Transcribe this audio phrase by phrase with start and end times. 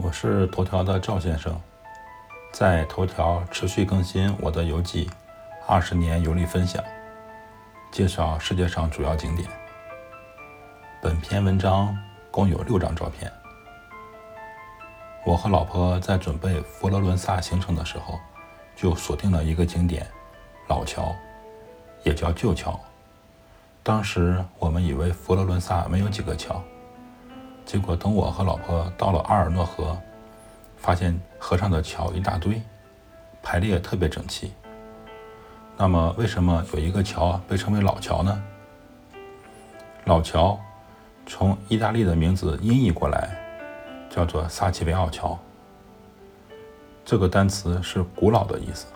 [0.00, 1.60] 我是头条的赵先生，
[2.52, 5.10] 在头条持续更新我的游记，
[5.66, 6.82] 二十年游历分享，
[7.90, 9.48] 介绍世界上主要景点。
[11.02, 11.98] 本篇文章
[12.30, 13.30] 共有六张照片。
[15.26, 18.20] 我和老婆在准备佛罗伦萨行程的时候，
[18.76, 20.06] 就锁定了一个景点——
[20.70, 21.12] 老桥，
[22.04, 22.78] 也叫旧桥。
[23.82, 26.62] 当时我们以为佛罗伦萨没有几个桥。
[27.68, 29.94] 结果等我和老婆到了阿尔诺河，
[30.78, 32.62] 发现河上的桥一大堆，
[33.42, 34.54] 排列特别整齐。
[35.76, 38.42] 那么为什么有一个桥被称为老桥呢？
[40.06, 40.58] 老桥
[41.26, 43.36] 从意大利的名字音译过来，
[44.08, 45.38] 叫做萨奇维奥桥。
[47.04, 48.86] 这个单词是古老的意思。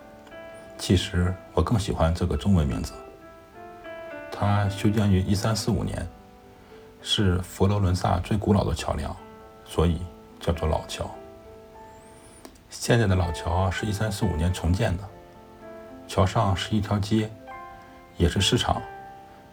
[0.79, 2.95] 其实我更喜欢这个中文名字。
[4.31, 6.09] 它修建于一三四五年。
[7.03, 9.15] 是佛罗伦萨最古老的桥梁，
[9.65, 10.01] 所以
[10.41, 11.11] 叫做老桥。
[12.71, 15.03] 现在的老桥是一三四五年重建的，
[16.07, 17.29] 桥上是一条街，
[18.17, 18.81] 也是市场，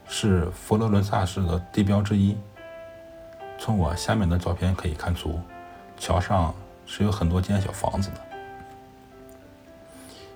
[0.08, 2.38] 是佛罗伦萨市的地标之一。
[3.58, 5.38] 从我下面的照片可以看出，
[5.97, 6.53] 桥上
[6.86, 8.17] 是有很多间小房子的。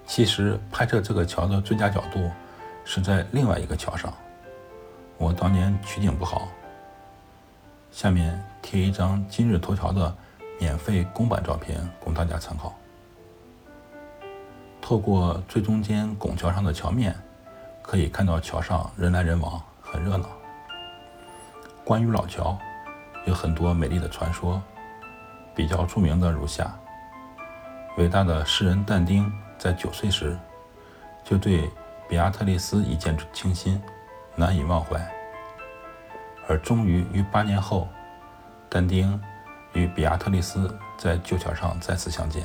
[0.06, 2.30] 其实拍摄这个桥的最佳角度
[2.84, 4.14] 是在另外一个桥上，
[5.18, 6.50] 我当年取景不好。
[7.94, 10.14] 下面贴一张今日头条的
[10.60, 12.74] 免费公版照片供大家参考。
[14.82, 17.16] 透过最中间拱桥上的桥面，
[17.84, 20.28] 可以看到桥上人来人往，很热闹。
[21.86, 22.58] 关于老桥，
[23.28, 24.60] 有很多美丽的传说，
[25.56, 26.76] 比较著名的如下：
[27.98, 30.36] 伟大的诗人但丁在九岁时
[31.24, 31.70] 就对
[32.10, 33.80] 比亚特丽斯一见倾心，
[34.36, 35.00] 难以忘怀。
[36.48, 37.88] 而终于于八年后，
[38.70, 39.20] 但丁
[39.74, 42.44] 与比亚特丽斯在旧桥上再次相见。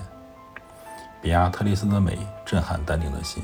[1.20, 3.42] 比亚特丽斯的美震撼但丁的心。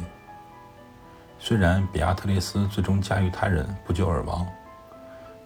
[1.38, 4.46] 虽然比亚特丽斯最终嫁于他人，不久而亡，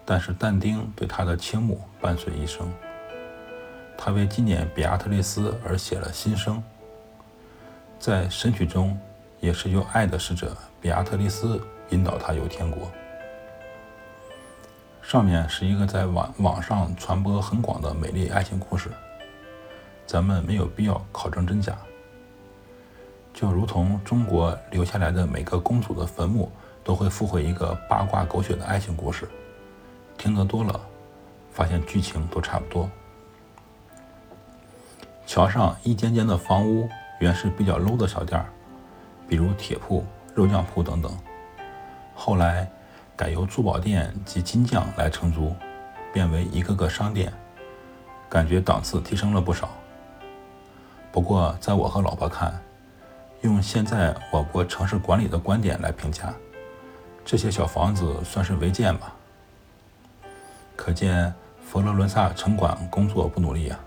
[0.05, 2.71] 但是但丁对她的倾慕伴随一生。
[3.97, 6.63] 他为纪念比亚特丽斯而写了新生，
[7.99, 8.97] 在神曲中
[9.41, 12.89] 也是由爱的使者比亚特丽斯引导他游天国。
[15.09, 18.91] 上面是一个在网网上传播很广的美丽爱情故事，
[20.05, 21.75] 咱们没有必要考证真假。
[23.33, 26.51] 就如同中国留下来的每个公主的坟墓
[26.83, 29.27] 都会附会一个八卦狗血的爱情故事，
[30.15, 30.79] 听得多了，
[31.51, 32.87] 发现剧情都差不多。
[35.25, 36.87] 桥上一间间的房屋
[37.19, 38.45] 原是比较 low 的小店儿，
[39.27, 40.05] 比如铁铺、
[40.35, 41.11] 肉酱铺等等，
[42.13, 42.69] 后来。
[43.19, 45.53] 改由珠宝店及金匠来承租，
[46.13, 47.33] 变为一个个商店，
[48.29, 49.71] 感觉档次提升了不少。
[51.11, 52.57] 不过，在我和老婆看，
[53.41, 56.33] 用现在我国城市管理的观点来评价，
[57.25, 59.13] 这些小房子算是违建吧。
[60.77, 63.77] 可见佛罗伦萨城管工作不努力啊。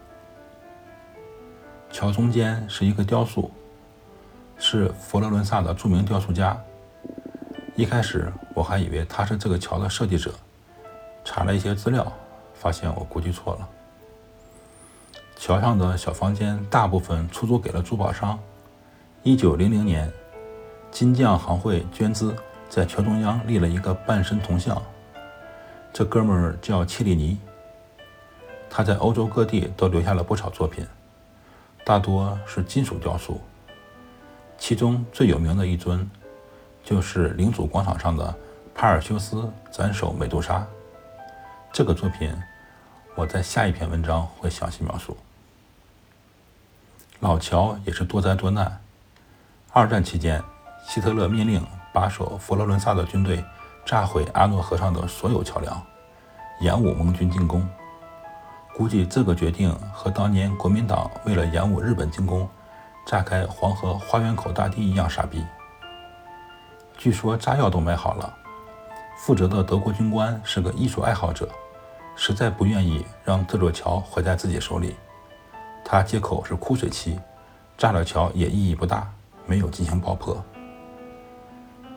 [1.91, 3.51] 桥中间是一个雕塑，
[4.59, 6.63] 是佛罗伦萨的著名雕塑家。
[7.83, 10.33] 一开始我还以为他是这个桥的设计者，
[11.25, 12.13] 查了一些资料，
[12.55, 13.69] 发现我估计错了。
[15.35, 18.39] 桥上的小房间大部分出租给了珠宝商。
[19.25, 20.09] 一九零零年，
[20.93, 22.37] 金匠行会捐资，
[22.69, 24.81] 在桥中央立了一个半身铜像。
[25.93, 27.37] 这哥们儿叫切里尼，
[28.71, 30.87] 他在欧洲各地都留下了不少作品，
[31.85, 33.41] 大多是金属雕塑，
[34.57, 36.09] 其中最有名的一尊。
[36.85, 38.35] 就是领主广场上的
[38.75, 40.67] 帕尔修斯斩首美杜莎
[41.73, 42.35] 这个作品，
[43.15, 45.17] 我在下一篇文章会详细描述。
[47.21, 48.81] 老乔也是多灾多难。
[49.73, 50.43] 二战期间，
[50.87, 53.43] 希特勒命令把守佛罗伦萨的军队
[53.87, 55.81] 炸毁阿诺河上的所有桥梁，
[56.61, 57.67] 延误盟军进攻。
[58.75, 62.49] 估计这个决定和当年国民党为了延误日本进攻，
[63.07, 65.45] 炸开黄河花园口大堤一样傻逼。
[67.03, 68.33] 据说炸药都买好了。
[69.17, 71.49] 负责的德国军官是个艺术爱好者，
[72.15, 74.95] 实在不愿意让这座桥毁在自己手里。
[75.85, 77.19] 他借口是枯水期，
[77.77, 79.11] 炸了桥也意义不大，
[79.47, 80.41] 没有进行爆破。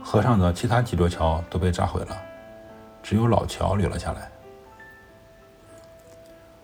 [0.01, 2.17] 河上的其他几座桥都被炸毁了，
[3.03, 4.31] 只有老桥留了下来。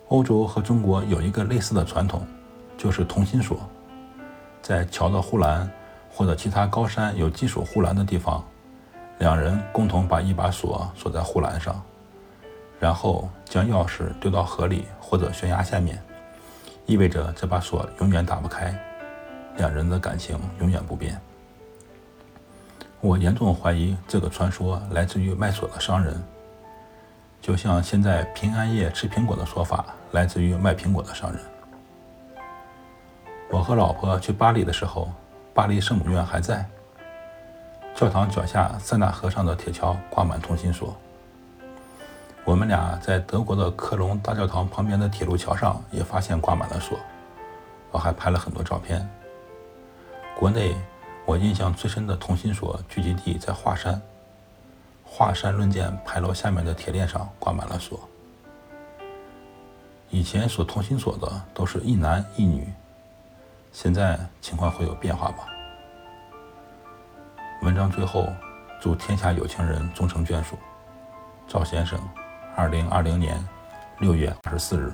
[0.07, 2.25] 欧洲和中国有一个类似的传统，
[2.75, 3.59] 就是同心锁，
[4.63, 5.71] 在桥的护栏。
[6.13, 8.43] 或者其他高山有金属护栏的地方，
[9.19, 11.81] 两人共同把一把锁锁在护栏上，
[12.79, 16.01] 然后将钥匙丢到河里或者悬崖下面，
[16.85, 18.77] 意味着这把锁永远打不开，
[19.57, 21.19] 两人的感情永远不变。
[22.99, 26.21] 我严重怀疑这个传说来自于卖锁的商人，
[27.41, 31.39] 就像现在平安夜吃苹果的说法来自于卖苹果的商人。
[33.49, 35.11] 我和老婆去巴黎的时候，
[35.53, 36.65] 巴黎圣母院还在，
[37.93, 40.95] 教堂脚下塞纳河上的铁桥挂满同心锁。
[42.45, 46.97] 我们俩在德国的科隆大教堂旁边的铁路桥上也发现挂满了锁，
[47.91, 49.07] 我还拍了很多照片。
[50.39, 50.75] 国内
[51.25, 54.01] 我印象最深的同心锁聚集地在华山，
[55.03, 57.99] 华山论剑牌楼下面的铁链上挂满了锁。
[60.09, 62.73] 以前锁同心锁的都是一男一女，
[63.71, 65.47] 现在情况会有变化吧？
[67.63, 68.27] 文章最后，
[68.81, 70.57] 祝天下有情人终成眷属，
[71.47, 71.97] 赵先生。
[72.55, 73.41] 二零二零年
[73.99, 74.93] 六月二十四日。